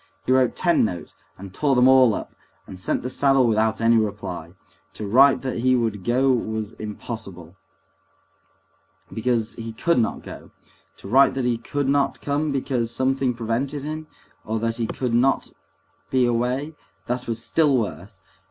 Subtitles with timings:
[0.25, 2.33] He wrote ten notes, and tore them all up,
[2.65, 4.53] and sent the saddle without any reply.
[4.95, 7.55] To write that he would go was impossible,
[9.13, 10.49] because he could not go;
[10.97, 14.07] to write that he could not come because something prevented him,
[14.43, 15.51] or that he would
[16.09, 16.73] be away,
[17.05, 18.21] that was still worse.